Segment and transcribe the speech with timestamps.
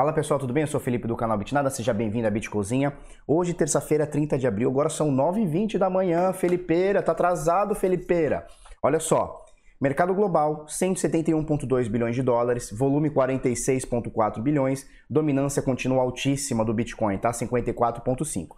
[0.00, 0.62] Fala pessoal, tudo bem?
[0.62, 2.96] Eu sou o Felipe do canal Bitnada, seja bem-vindo à Bitcozinha.
[3.26, 8.46] Hoje, terça-feira, 30 de abril, agora são 9h20 da manhã, Felipeira, tá atrasado, Felipeira.
[8.80, 9.44] Olha só,
[9.80, 17.32] mercado global, 171,2 bilhões de dólares, volume 46,4 bilhões, dominância continua altíssima do Bitcoin, tá?
[17.32, 18.50] 54,5.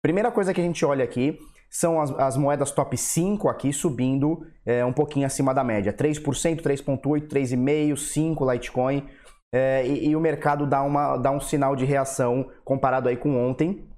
[0.00, 4.46] Primeira coisa que a gente olha aqui são as, as moedas top 5 aqui subindo
[4.64, 9.08] é, um pouquinho acima da média, 3%, 3,8%, 3,5%, 5% Litecoin,
[9.56, 13.38] é, e, e, o mercado dá, uma, dá um sinal de reação comparado aí com
[13.38, 13.88] ontem,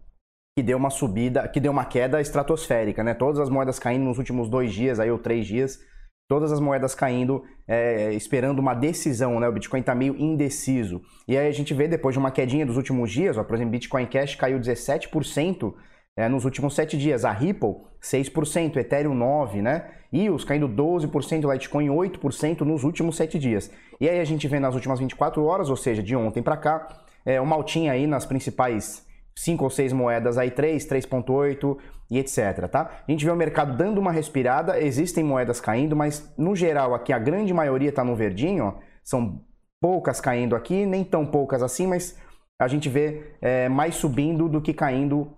[0.54, 3.14] que deu uma subida, que deu uma queda estratosférica, né?
[3.14, 5.80] Todas as moedas caindo nos últimos dois dias, aí ou três dias,
[6.28, 9.48] todas as moedas caindo, é, esperando uma decisão, né?
[9.48, 11.00] O Bitcoin está meio indeciso.
[11.26, 13.70] E aí a gente vê depois de uma quedinha dos últimos dias, ó, por exemplo,
[13.70, 15.72] Bitcoin Cash caiu 17%
[16.16, 17.24] é, nos últimos sete dias.
[17.24, 19.90] A Ripple, 6%, Ethereum 9%, né?
[20.12, 23.70] EOS caindo 12%, Litecoin 8% nos últimos sete dias.
[24.00, 26.88] E aí a gente vê nas últimas 24 horas, ou seja, de ontem para cá,
[27.24, 29.04] é, uma altinha aí nas principais
[29.34, 31.76] 5 ou 6 moedas aí, 3, 3.8
[32.10, 32.90] e etc, tá?
[33.06, 37.12] A gente vê o mercado dando uma respirada, existem moedas caindo, mas no geral aqui
[37.12, 39.42] a grande maioria está no verdinho, ó, são
[39.80, 42.16] poucas caindo aqui, nem tão poucas assim, mas
[42.58, 45.30] a gente vê é, mais subindo do que caindo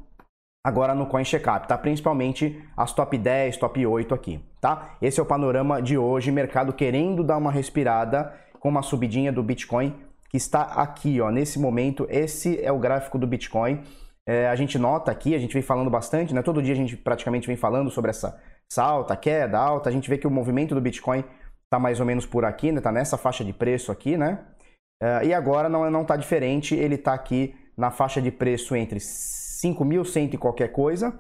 [0.68, 1.78] agora no Coin Checkup, tá?
[1.78, 4.90] Principalmente as top 10, top 8 aqui, tá?
[5.00, 9.42] Esse é o panorama de hoje, mercado querendo dar uma respirada com uma subidinha do
[9.42, 9.94] Bitcoin
[10.28, 12.06] que está aqui, ó, nesse momento.
[12.10, 13.82] Esse é o gráfico do Bitcoin.
[14.26, 16.42] É, a gente nota aqui, a gente vem falando bastante, né?
[16.42, 18.38] Todo dia a gente praticamente vem falando sobre essa,
[18.70, 19.88] essa alta, queda, alta.
[19.88, 21.24] A gente vê que o movimento do Bitcoin
[21.64, 22.82] está mais ou menos por aqui, né?
[22.82, 24.40] Tá nessa faixa de preço aqui, né?
[25.02, 28.98] É, e agora não, não tá diferente, ele está aqui na faixa de preço entre
[29.62, 31.18] 5.100 e qualquer coisa,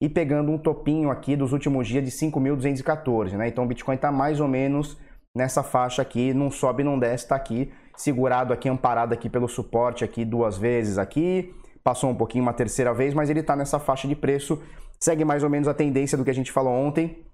[0.00, 3.48] e pegando um topinho aqui dos últimos dias de 5.214, né?
[3.48, 4.96] Então o Bitcoin está mais ou menos
[5.34, 10.04] nessa faixa aqui, não sobe, não desce, está aqui, segurado aqui, amparado aqui pelo suporte
[10.04, 11.54] aqui duas vezes aqui,
[11.84, 14.62] passou um pouquinho uma terceira vez, mas ele está nessa faixa de preço,
[14.98, 17.24] segue mais ou menos a tendência do que a gente falou ontem,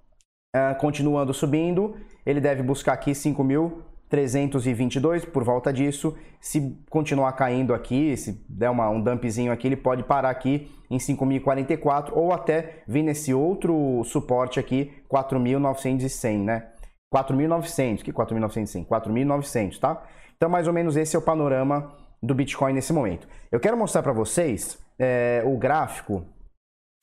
[0.54, 6.16] uh, continuando subindo, ele deve buscar aqui 5.000 322 por volta disso.
[6.40, 10.98] Se continuar caindo aqui, se der uma, um dumpzinho aqui, ele pode parar aqui em
[10.98, 16.68] 5.044 ou até vir nesse outro suporte aqui, 4.900, né?
[17.14, 18.86] 4.900, que 4.900?
[18.86, 20.02] 4.900, tá?
[20.36, 21.92] Então, mais ou menos esse é o panorama
[22.22, 23.26] do Bitcoin nesse momento.
[23.50, 26.24] Eu quero mostrar para vocês é, o gráfico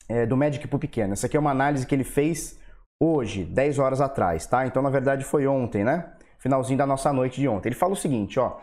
[0.08, 1.12] é, do Magic Pool pequeno.
[1.12, 2.58] Essa aqui é uma análise que ele fez
[3.02, 4.66] hoje, 10 horas atrás, tá?
[4.66, 6.12] Então, na verdade, foi ontem, né?
[6.44, 7.70] Finalzinho da nossa noite de ontem.
[7.70, 8.58] Ele fala o seguinte, ó.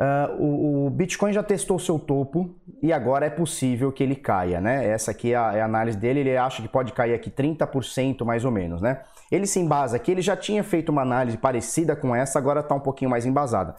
[0.00, 4.60] Uh, o, o, Bitcoin já testou seu topo e agora é possível que ele caia,
[4.60, 4.88] né?
[4.88, 8.24] Essa aqui é a, é a, análise dele, ele acha que pode cair aqui 30%
[8.24, 9.02] mais ou menos, né?
[9.30, 12.74] Ele se embasa aqui, ele já tinha feito uma análise parecida com essa, agora está
[12.74, 13.76] um pouquinho mais embasada.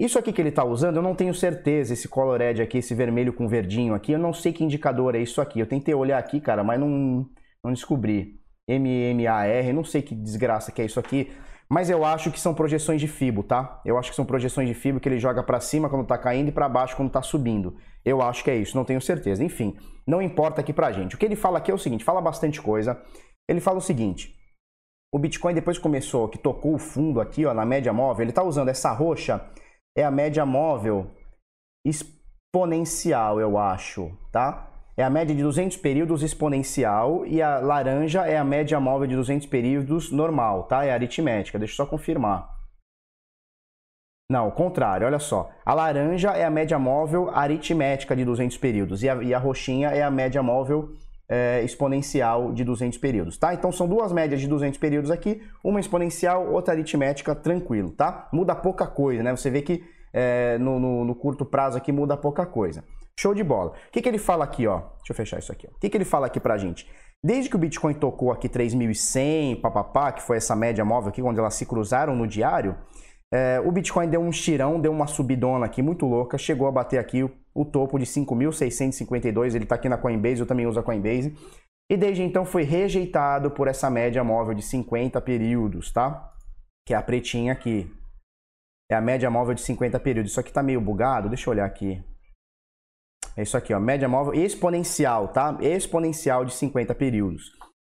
[0.00, 3.32] Isso aqui que ele está usando, eu não tenho certeza, esse Colored aqui, esse vermelho
[3.32, 5.60] com verdinho aqui, eu não sei que indicador é isso aqui.
[5.60, 7.28] Eu tentei olhar aqui, cara, mas não,
[7.62, 8.40] não descobri.
[8.68, 11.30] MMAR, não sei que desgraça que é isso aqui.
[11.74, 13.80] Mas eu acho que são projeções de FIBO, tá?
[13.84, 16.50] Eu acho que são projeções de FIBO que ele joga para cima quando tá caindo
[16.50, 17.76] e para baixo quando tá subindo.
[18.04, 19.42] Eu acho que é isso, não tenho certeza.
[19.42, 19.76] Enfim,
[20.06, 21.16] não importa aqui pra gente.
[21.16, 23.02] O que ele fala aqui é o seguinte, fala bastante coisa.
[23.48, 24.36] Ele fala o seguinte:
[25.12, 28.44] o Bitcoin depois começou, que tocou o fundo aqui, ó, na média móvel, ele tá
[28.44, 29.44] usando essa roxa
[29.98, 31.10] é a média móvel
[31.84, 34.73] exponencial, eu acho, tá?
[34.96, 39.16] É a média de 200 períodos exponencial e a laranja é a média móvel de
[39.16, 40.84] 200 períodos normal, tá?
[40.84, 41.58] É aritmética.
[41.58, 42.48] Deixa eu só confirmar.
[44.30, 45.50] Não, o contrário, olha só.
[45.66, 49.88] A laranja é a média móvel aritmética de 200 períodos e a, e a roxinha
[49.90, 50.94] é a média móvel
[51.28, 53.52] é, exponencial de 200 períodos, tá?
[53.52, 58.28] Então são duas médias de 200 períodos aqui, uma exponencial, outra aritmética, tranquilo, tá?
[58.32, 59.34] Muda pouca coisa, né?
[59.34, 62.84] Você vê que é, no, no, no curto prazo aqui muda pouca coisa.
[63.18, 63.70] Show de bola.
[63.70, 64.78] O que, que ele fala aqui, ó?
[64.78, 65.66] Deixa eu fechar isso aqui.
[65.66, 66.88] O que, que ele fala aqui pra gente?
[67.22, 71.40] Desde que o Bitcoin tocou aqui 3.100, papapá, que foi essa média móvel aqui, onde
[71.40, 72.76] elas se cruzaram no diário,
[73.32, 76.98] é, o Bitcoin deu um tirão, deu uma subidona aqui muito louca, chegou a bater
[76.98, 80.82] aqui o, o topo de 5.652, ele está aqui na Coinbase, eu também uso a
[80.82, 81.34] Coinbase,
[81.90, 86.32] e desde então foi rejeitado por essa média móvel de 50 períodos, tá?
[86.86, 87.90] Que é a pretinha aqui.
[88.90, 90.30] É a média móvel de 50 períodos.
[90.32, 92.02] Isso aqui tá meio bugado, deixa eu olhar aqui.
[93.36, 95.56] É isso aqui, ó, média móvel exponencial, tá?
[95.60, 97.52] Exponencial de 50 períodos.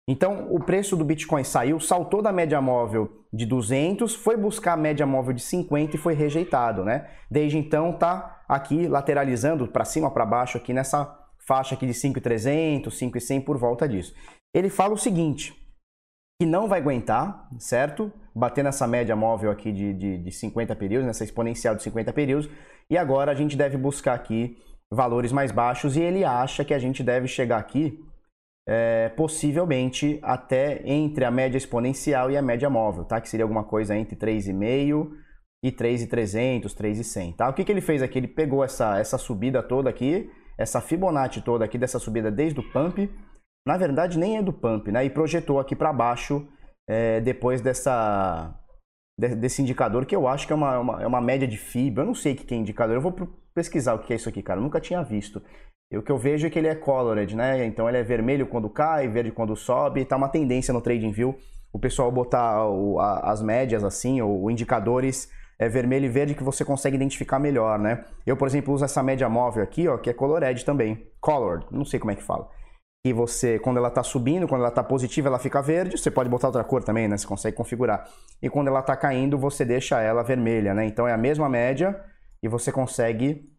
[0.08, 4.76] Então, o preço do Bitcoin saiu, saltou da média móvel de 200, foi buscar a
[4.76, 7.08] média móvel de 50 e foi rejeitado, né?
[7.30, 11.16] Desde então tá aqui lateralizando para cima, para baixo aqui nessa
[11.46, 14.12] faixa aqui de 5.300, 5.100 por volta disso.
[14.52, 15.54] Ele fala o seguinte,
[16.40, 18.12] que não vai aguentar, certo?
[18.34, 22.50] Bater nessa média móvel aqui de, de, de 50 períodos, nessa exponencial de 50 períodos,
[22.88, 24.56] E agora a gente deve buscar aqui
[24.92, 27.98] valores mais baixos e ele acha que a gente deve chegar aqui
[28.68, 33.20] é, possivelmente até entre a média exponencial e a média móvel, tá?
[33.20, 35.10] Que seria alguma coisa entre 3,5
[35.62, 37.48] e 3,300, 3,100, tá?
[37.48, 38.18] O que, que ele fez aqui?
[38.18, 42.72] Ele pegou essa, essa subida toda aqui, essa Fibonacci toda aqui dessa subida desde o
[42.72, 43.10] pump,
[43.66, 45.04] na verdade nem é do pump, né?
[45.04, 46.46] E projetou aqui para baixo
[46.88, 48.56] é, depois dessa
[49.18, 51.98] desse indicador que eu acho que é uma, uma, é uma média de FIB.
[51.98, 52.96] Eu não sei o que é indicador.
[52.96, 53.12] Eu vou
[53.54, 54.58] pesquisar o que é isso aqui, cara.
[54.58, 55.42] Eu nunca tinha visto.
[55.92, 57.64] E o que eu vejo é que ele é colored, né?
[57.66, 60.04] Então ele é vermelho quando cai, verde quando sobe.
[60.04, 61.36] Tá uma tendência no TradingView
[61.72, 66.42] o pessoal botar o, a, as médias assim, ou, indicadores é, vermelho e verde que
[66.42, 68.04] você consegue identificar melhor, né?
[68.26, 71.06] Eu, por exemplo, uso essa média móvel aqui, ó, que é colored também.
[71.20, 72.48] Colored, não sei como é que fala.
[73.04, 75.96] E você, quando ela está subindo, quando ela está positiva, ela fica verde.
[75.96, 77.16] Você pode botar outra cor também, né?
[77.16, 78.08] Você consegue configurar.
[78.42, 80.86] E quando ela está caindo, você deixa ela vermelha, né?
[80.86, 81.98] Então é a mesma média
[82.42, 83.50] e você consegue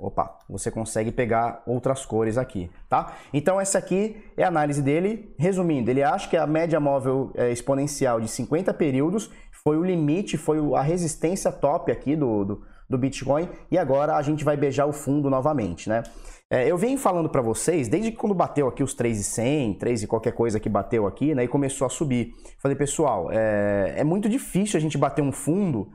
[0.00, 3.12] Opa, você consegue pegar outras cores aqui, tá?
[3.34, 5.34] Então essa aqui é a análise dele.
[5.38, 9.30] Resumindo, ele acha que a média móvel é, exponencial de 50 períodos
[9.62, 14.22] foi o limite, foi a resistência top aqui do, do, do Bitcoin e agora a
[14.22, 16.02] gente vai beijar o fundo novamente, né?
[16.48, 20.06] É, eu venho falando para vocês, desde que quando bateu aqui os 3,100, 3 e
[20.06, 22.34] qualquer coisa que bateu aqui, né, e começou a subir.
[22.58, 25.92] Falei, pessoal, é, é muito difícil a gente bater um fundo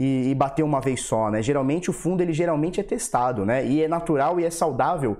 [0.00, 1.42] e, e, bater uma vez só, né?
[1.42, 3.66] Geralmente o fundo ele geralmente é testado, né?
[3.66, 5.18] E é natural e é saudável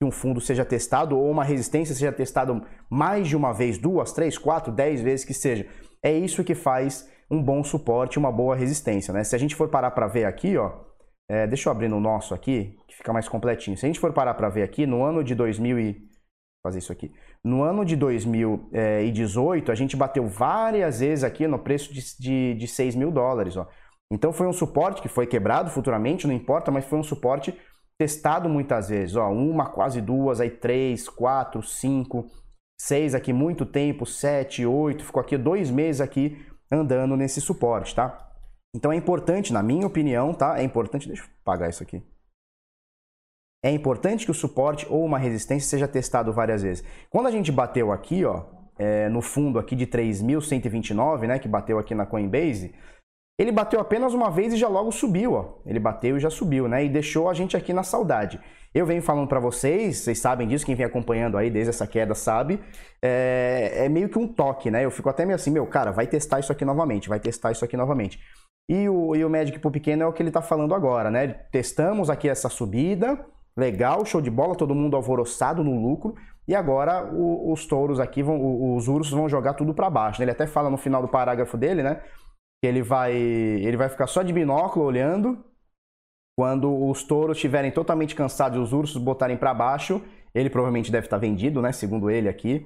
[0.00, 4.10] que um fundo seja testado ou uma resistência seja testado mais de uma vez, duas,
[4.10, 5.66] três, quatro, dez vezes que seja.
[6.02, 9.22] É isso que faz um bom suporte, uma boa resistência, né?
[9.22, 10.80] Se a gente for parar para ver aqui, ó,
[11.28, 13.76] é, deixa eu abrir no nosso aqui, que fica mais completinho.
[13.76, 16.08] Se a gente for parar para ver aqui, no ano de 2000 e...
[16.62, 17.12] fazer isso aqui.
[17.44, 22.66] No ano de 2018, a gente bateu várias vezes aqui no preço de, de, de
[22.66, 23.68] 6 mil dólares, ó.
[24.12, 27.58] Então foi um suporte que foi quebrado futuramente, não importa, mas foi um suporte
[27.98, 29.16] testado muitas vezes.
[29.16, 32.26] Ó, uma, quase duas, aí três, quatro, cinco,
[32.78, 38.30] seis aqui muito tempo, sete, oito, ficou aqui dois meses aqui andando nesse suporte, tá?
[38.76, 40.60] Então é importante, na minha opinião, tá?
[40.60, 42.02] É importante, deixa eu apagar isso aqui.
[43.64, 46.84] É importante que o suporte ou uma resistência seja testado várias vezes.
[47.08, 48.44] Quando a gente bateu aqui, ó,
[48.78, 52.74] é, no fundo aqui de 3.129, né, que bateu aqui na Coinbase,
[53.42, 55.44] ele bateu apenas uma vez e já logo subiu, ó.
[55.66, 56.84] Ele bateu e já subiu, né?
[56.84, 58.40] E deixou a gente aqui na saudade.
[58.74, 62.14] Eu venho falando para vocês, vocês sabem disso, quem vem acompanhando aí desde essa queda
[62.14, 62.58] sabe,
[63.02, 64.84] é, é, meio que um toque, né?
[64.84, 67.64] Eu fico até meio assim, meu, cara, vai testar isso aqui novamente, vai testar isso
[67.64, 68.18] aqui novamente.
[68.68, 71.28] E o, e o Magic pro pequeno é o que ele tá falando agora, né?
[71.50, 73.18] Testamos aqui essa subida,
[73.56, 76.14] legal, show de bola, todo mundo alvoroçado no lucro,
[76.46, 80.20] e agora o, os touros aqui, vão, os ursos vão jogar tudo para baixo.
[80.20, 80.24] Né?
[80.24, 82.00] Ele até fala no final do parágrafo dele, né?
[82.62, 85.44] Que ele vai, ele vai ficar só de binóculo olhando.
[86.38, 90.00] Quando os touros estiverem totalmente cansados e os ursos botarem para baixo,
[90.32, 91.72] ele provavelmente deve estar vendido, né?
[91.72, 92.64] Segundo ele aqui.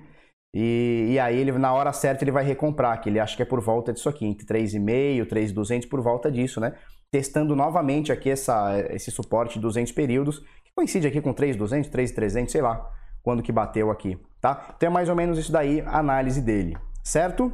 [0.54, 3.46] E, e, aí ele na hora certa ele vai recomprar, que ele acha que é
[3.46, 6.74] por volta disso aqui, entre 3,5, 3,200 por volta disso, né?
[7.10, 12.52] Testando novamente aqui essa, esse suporte de 200 períodos, que coincide aqui com 3,200, 3,300,
[12.52, 12.90] sei lá,
[13.22, 14.74] quando que bateu aqui, tá?
[14.76, 17.52] Então é mais ou menos isso daí a análise dele, certo?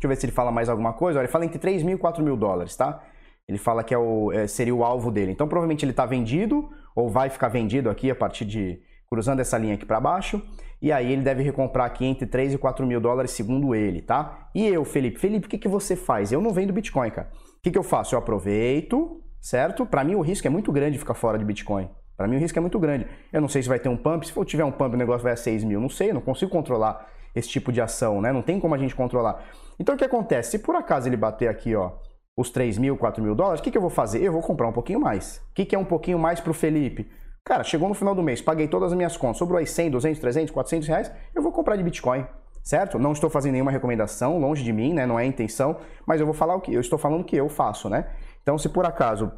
[0.00, 1.18] Deixa eu ver se ele fala mais alguma coisa.
[1.18, 3.04] Olha, ele fala entre 3 mil e 4 mil dólares, tá?
[3.46, 5.30] Ele fala que é o, é, seria o alvo dele.
[5.30, 8.80] Então, provavelmente ele está vendido, ou vai ficar vendido aqui a partir de.
[9.10, 10.40] cruzando essa linha aqui para baixo.
[10.80, 14.48] E aí ele deve recomprar aqui entre 3 e 4 mil dólares, segundo ele, tá?
[14.54, 15.20] E eu, Felipe?
[15.20, 16.32] Felipe, o que, que você faz?
[16.32, 17.28] Eu não vendo Bitcoin, cara.
[17.58, 18.14] O que, que eu faço?
[18.14, 19.84] Eu aproveito, certo?
[19.84, 21.90] Para mim o risco é muito grande ficar fora de Bitcoin.
[22.16, 23.06] Para mim o risco é muito grande.
[23.30, 24.26] Eu não sei se vai ter um pump.
[24.26, 25.78] Se for tiver um pump, o negócio vai a 6 mil.
[25.78, 28.32] Não sei, eu não consigo controlar esse tipo de ação, né?
[28.32, 29.42] Não tem como a gente controlar.
[29.78, 30.52] Então o que acontece?
[30.52, 31.92] Se por acaso ele bater aqui, ó,
[32.36, 34.22] os 3 mil, 4 mil dólares, o que, que eu vou fazer?
[34.22, 35.36] Eu vou comprar um pouquinho mais.
[35.50, 37.10] O que, que é um pouquinho mais para o Felipe?
[37.44, 40.20] Cara, chegou no final do mês, paguei todas as minhas contas, sobrou aí 100, 200,
[40.20, 42.26] 300, 400 reais, eu vou comprar de Bitcoin,
[42.62, 42.98] certo?
[42.98, 45.06] Não estou fazendo nenhuma recomendação, longe de mim, né?
[45.06, 47.48] Não é a intenção, mas eu vou falar o que eu estou falando que eu
[47.48, 48.06] faço, né?
[48.42, 49.32] Então, se por acaso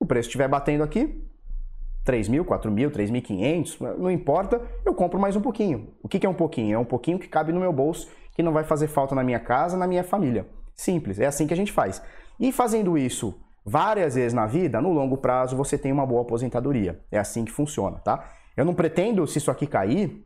[0.00, 1.27] o preço estiver batendo aqui,
[2.08, 5.92] 3 mil, 4 mil, 3.500, não importa, eu compro mais um pouquinho.
[6.02, 6.74] O que, é um pouquinho?
[6.74, 9.38] É um pouquinho que cabe no meu bolso que não vai fazer falta na minha
[9.38, 10.46] casa, na minha família.
[10.74, 12.02] Simples, é assim que a gente faz.
[12.40, 16.98] E fazendo isso várias vezes na vida, no longo prazo você tem uma boa aposentadoria.
[17.12, 18.30] É assim que funciona, tá?
[18.56, 20.24] Eu não pretendo, se isso aqui cair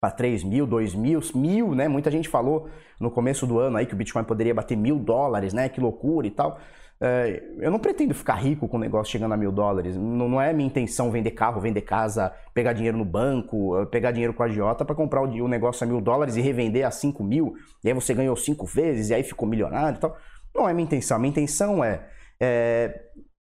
[0.00, 1.88] para 3 mil, 2 mil, mil, né?
[1.88, 5.52] Muita gente falou no começo do ano aí que o Bitcoin poderia bater mil dólares,
[5.52, 5.68] né?
[5.68, 6.58] Que loucura e tal.
[7.00, 9.96] É, eu não pretendo ficar rico com o negócio chegando a mil dólares.
[9.96, 14.42] Não, é minha intenção vender carro, vender casa, pegar dinheiro no banco, pegar dinheiro com
[14.42, 17.54] a agiota para comprar o, negócio a mil dólares e revender a cinco mil.
[17.84, 20.16] E aí você ganhou cinco vezes e aí ficou milionário e tal.
[20.54, 21.18] Não é minha intenção.
[21.18, 22.04] Minha intenção é,
[22.40, 23.08] é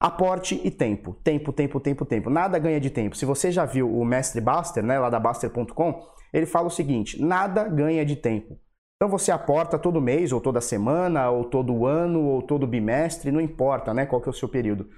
[0.03, 1.15] Aporte e tempo.
[1.23, 2.29] Tempo, tempo, tempo, tempo.
[2.29, 3.17] Nada ganha de tempo.
[3.17, 7.23] Se você já viu o Mestre Baster, né, lá da Baster.com, ele fala o seguinte:
[7.23, 8.59] nada ganha de tempo.
[9.03, 13.41] Então você aporta todo mês, ou toda semana, ou todo ano, ou todo bimestre, não
[13.41, 14.89] importa né, qual que é o seu período.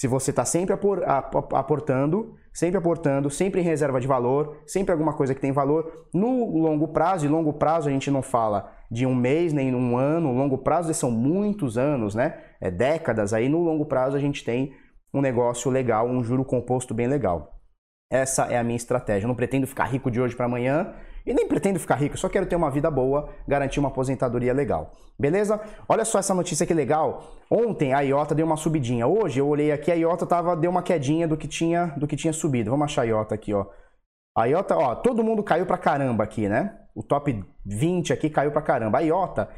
[0.00, 0.74] Se você está sempre
[1.52, 6.56] aportando, sempre aportando, sempre em reserva de valor, sempre alguma coisa que tem valor, no
[6.56, 10.32] longo prazo, e longo prazo a gente não fala de um mês, nem um ano,
[10.32, 12.38] longo prazo são muitos anos, né?
[12.62, 14.72] É, décadas, aí no longo prazo a gente tem
[15.12, 17.60] um negócio legal, um juro composto bem legal.
[18.10, 19.26] Essa é a minha estratégia.
[19.26, 20.94] Eu não pretendo ficar rico de hoje para amanhã
[21.26, 24.92] e nem pretendo ficar rico, só quero ter uma vida boa, garantir uma aposentadoria legal.
[25.18, 25.60] Beleza?
[25.88, 27.22] Olha só essa notícia que legal.
[27.50, 29.06] Ontem a IOTA deu uma subidinha.
[29.06, 32.16] Hoje eu olhei aqui, a IOTA tava, deu uma quedinha do que tinha, do que
[32.16, 32.70] tinha subido.
[32.70, 33.66] Vamos achar a IOTA aqui, ó.
[34.36, 36.78] A IOTA, ó, todo mundo caiu pra caramba aqui, né?
[36.94, 38.98] O top 20 aqui caiu pra caramba.
[38.98, 39.48] A IOTA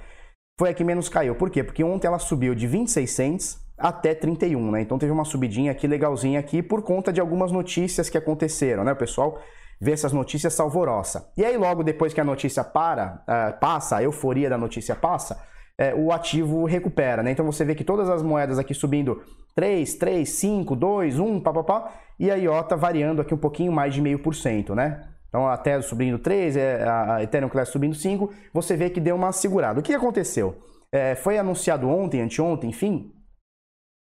[0.59, 1.35] foi a que menos caiu.
[1.35, 1.62] Por quê?
[1.62, 4.81] Porque ontem ela subiu de 26 cents até 31, né?
[4.81, 8.92] Então teve uma subidinha aqui legalzinha aqui por conta de algumas notícias que aconteceram, né?
[8.92, 9.40] O pessoal
[9.82, 11.28] vê essas notícias salvorosa.
[11.36, 15.42] E aí logo depois que a notícia para, uh, passa, a euforia da notícia passa,
[15.80, 17.32] uh, o ativo recupera, né?
[17.32, 19.20] Então você vê que todas as moedas aqui subindo
[19.56, 24.00] 3, 3, 5, 2, 1, papapá, e a IOTA variando aqui um pouquinho mais de
[24.00, 25.02] meio por cento, né?
[25.28, 29.16] Então a Tesla subindo 3, é, a Ethereum Class subindo 5, você vê que deu
[29.16, 29.80] uma segurada.
[29.80, 30.62] O que aconteceu?
[30.92, 33.10] É, foi anunciado ontem, anteontem, enfim,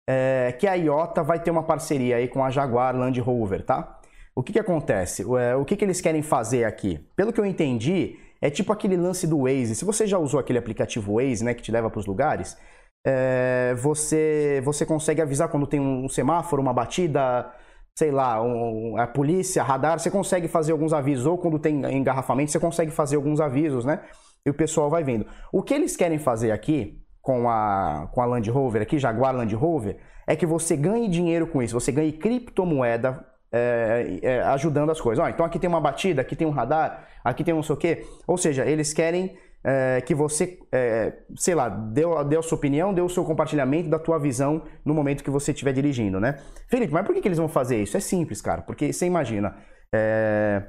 [0.09, 3.96] é, que a IOTA vai ter uma parceria aí com a Jaguar Land Rover, tá?
[4.37, 5.23] O que, que acontece?
[5.39, 6.99] É, o que, que eles querem fazer aqui?
[7.15, 9.73] Pelo que eu entendi, é tipo aquele lance do Waze.
[9.73, 12.55] Se você já usou aquele aplicativo Waze, né, que te leva para os lugares,
[13.03, 17.51] é, você, você consegue avisar quando tem um semáforo, uma batida,
[17.97, 22.51] sei lá, um, a polícia, radar, você consegue fazer alguns avisos, ou quando tem engarrafamento,
[22.51, 24.01] você consegue fazer alguns avisos, né?
[24.45, 25.25] E o pessoal vai vendo.
[25.51, 29.55] O que eles querem fazer aqui, com a, com a Land Rover aqui, Jaguar Land
[29.55, 34.99] Rover, é que você ganhe dinheiro com isso, você ganhe criptomoeda é, é, ajudando as
[34.99, 35.23] coisas.
[35.23, 37.77] Ó, então aqui tem uma batida, aqui tem um radar, aqui tem não sei o
[37.77, 38.05] quê.
[38.25, 42.93] Ou seja, eles querem é, que você, é, sei lá, dê, dê a sua opinião,
[42.93, 46.37] dê o seu compartilhamento da tua visão no momento que você estiver dirigindo, né?
[46.69, 47.97] Felipe, mas por que, que eles vão fazer isso?
[47.97, 49.57] É simples, cara, porque você imagina.
[49.93, 50.63] É,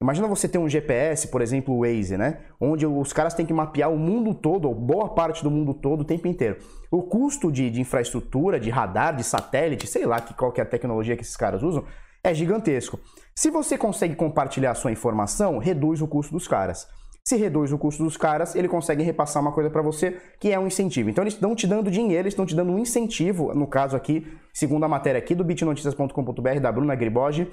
[0.00, 2.42] imagina você ter um GPS, por exemplo, o Waze, né?
[2.60, 6.02] Onde os caras têm que mapear o mundo todo, ou boa parte do mundo todo,
[6.02, 6.58] o tempo inteiro.
[6.90, 10.64] O custo de, de infraestrutura, de radar, de satélite, sei lá que, qual que é
[10.64, 11.84] a tecnologia que esses caras usam,
[12.24, 12.98] é gigantesco.
[13.36, 16.88] Se você consegue compartilhar a sua informação, reduz o custo dos caras.
[17.26, 20.58] Se reduz o custo dos caras, ele consegue repassar uma coisa para você que é
[20.58, 21.08] um incentivo.
[21.08, 24.26] Então eles estão te dando dinheiro, eles estão te dando um incentivo, no caso aqui,
[24.52, 27.50] segundo a matéria aqui do bitnoticias.com.br da Bruna Griboge,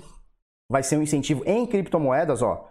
[0.70, 2.70] vai ser um incentivo em criptomoedas, ó.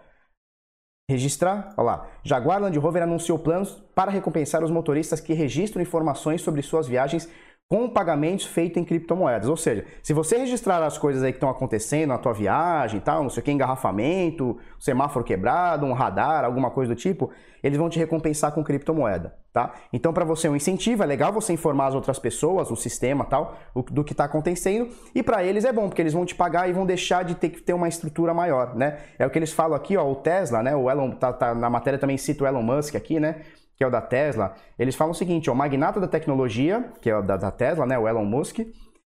[1.09, 2.07] Registrar, olha lá.
[2.23, 7.27] Jaguar Land Rover anunciou planos para recompensar os motoristas que registram informações sobre suas viagens
[7.71, 9.47] com pagamentos feitos em criptomoedas.
[9.47, 13.23] Ou seja, se você registrar as coisas aí que estão acontecendo na tua viagem tal,
[13.23, 17.31] não sei o que, engarrafamento, semáforo quebrado, um radar, alguma coisa do tipo,
[17.63, 19.71] eles vão te recompensar com criptomoeda, tá?
[19.93, 23.23] Então, para você é um incentivo, é legal você informar as outras pessoas, o sistema
[23.23, 23.57] tal,
[23.89, 26.73] do que está acontecendo, e para eles é bom, porque eles vão te pagar e
[26.73, 28.97] vão deixar de ter que ter uma estrutura maior, né?
[29.17, 30.75] É o que eles falam aqui, ó, o Tesla, né?
[30.75, 33.43] O Elon, tá, tá na matéria também cita o Elon Musk aqui, né?
[33.81, 37.17] Que é o da Tesla, eles falam o seguinte: o magnata da tecnologia, que é
[37.17, 38.59] o da, da Tesla, né, o Elon Musk,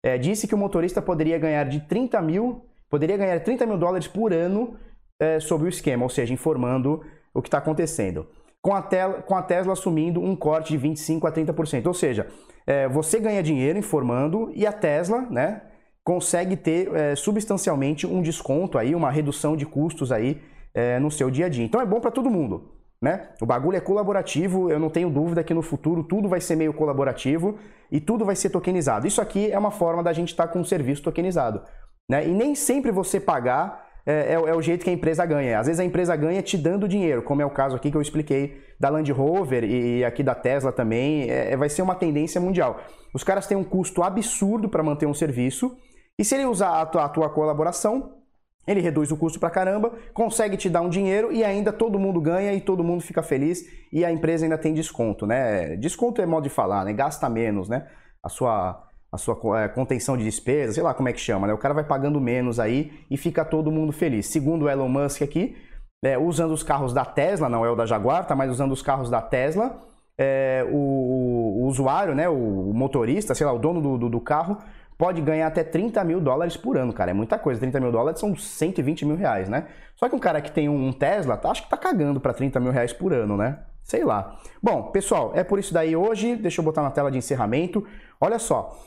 [0.02, 4.08] é, disse que o motorista poderia ganhar de 30 mil, poderia ganhar 30 mil dólares
[4.08, 4.78] por ano
[5.20, 8.26] é, sobre o esquema, ou seja, informando o que está acontecendo.
[8.62, 11.88] Com a, tel, com a Tesla assumindo um corte de 25% a 30%.
[11.88, 12.28] Ou seja,
[12.66, 15.64] é, você ganha dinheiro informando e a Tesla, né,
[16.02, 20.42] consegue ter é, substancialmente um desconto aí, uma redução de custos aí
[20.74, 21.66] é, no seu dia a dia.
[21.66, 22.81] Então é bom para todo mundo.
[23.02, 23.30] Né?
[23.42, 26.72] O bagulho é colaborativo, eu não tenho dúvida que no futuro tudo vai ser meio
[26.72, 27.58] colaborativo
[27.92, 29.08] e tudo vai ser tokenizado.
[29.08, 31.64] Isso aqui é uma forma da gente estar tá com um serviço tokenizado.
[32.10, 32.28] Né?
[32.28, 35.60] E nem sempre você pagar é, é, é, o jeito que a empresa ganha.
[35.60, 38.02] Às vezes a empresa ganha te dando dinheiro, como é o caso aqui que eu
[38.02, 41.30] expliquei da Land Rover e aqui da Tesla também.
[41.30, 42.80] É, é vai ser uma tendência mundial.
[43.14, 45.76] Os caras têm um custo absurdo para manter um serviço
[46.18, 48.21] e se ele usar a tua, a tua colaboração,
[48.68, 52.22] ele reduz o custo pra caramba, consegue te dar um dinheiro e ainda todo mundo
[52.22, 55.76] ganha e todo mundo fica feliz e a empresa ainda tem desconto, né?
[55.78, 56.94] Desconto é modo de falar, né?
[56.94, 57.88] Gasta menos, né?
[58.24, 61.54] A sua, a sua é, contenção de despesas, sei lá como é que chama, né?
[61.54, 64.28] O cara vai pagando menos aí e fica todo mundo feliz.
[64.28, 65.56] Segundo o Elon Musk aqui,
[66.04, 68.36] é, usando os carros da Tesla, não é o da Jaguar, tá?
[68.36, 69.80] Mas usando os carros da Tesla,
[70.18, 72.30] é, o, o, usuário, né?
[72.30, 74.58] O motorista, sei lá, o dono do, do, do carro
[75.02, 77.10] pode ganhar até 30 mil dólares por ano, cara.
[77.10, 77.60] É muita coisa.
[77.60, 79.66] 30 mil dólares são 120 mil reais, né?
[79.96, 82.60] Só que um cara que tem um Tesla, tá, acho que tá cagando para 30
[82.60, 83.64] mil reais por ano, né?
[83.82, 84.38] Sei lá.
[84.62, 86.36] Bom, pessoal, é por isso daí hoje.
[86.36, 87.84] Deixa eu botar na tela de encerramento.
[88.20, 88.78] Olha só.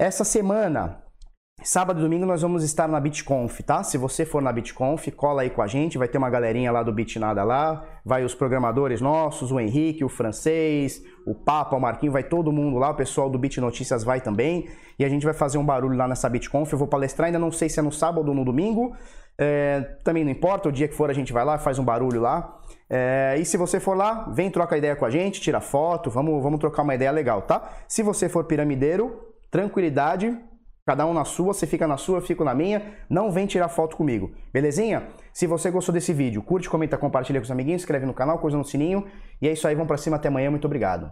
[0.00, 1.01] Essa semana
[1.64, 3.84] Sábado e domingo nós vamos estar na BitConf, tá?
[3.84, 6.82] Se você for na BitConf, cola aí com a gente, vai ter uma galerinha lá
[6.82, 12.10] do BitNada lá, vai os programadores nossos, o Henrique, o francês, o Papa, o Marquinho,
[12.10, 15.34] vai todo mundo lá, o pessoal do Bit Notícias vai também, e a gente vai
[15.34, 17.92] fazer um barulho lá nessa BitConf, eu vou palestrar, ainda não sei se é no
[17.92, 18.96] sábado ou no domingo,
[19.38, 22.20] é, também não importa, o dia que for a gente vai lá, faz um barulho
[22.20, 22.58] lá,
[22.90, 26.42] é, e se você for lá, vem troca ideia com a gente, tira foto, vamos,
[26.42, 27.70] vamos trocar uma ideia legal, tá?
[27.86, 30.36] Se você for piramideiro, tranquilidade,
[30.84, 32.82] Cada um na sua, você fica na sua, eu fico na minha.
[33.08, 35.08] Não vem tirar foto comigo, belezinha?
[35.32, 38.58] Se você gostou desse vídeo, curte, comenta, compartilha com os amiguinhos, inscreve no canal, coisa
[38.58, 39.06] no sininho.
[39.40, 41.08] E é isso aí, vamos pra cima, até amanhã, muito obrigado.